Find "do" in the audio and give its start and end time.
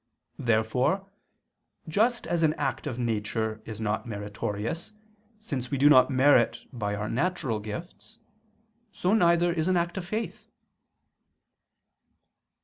5.77-5.89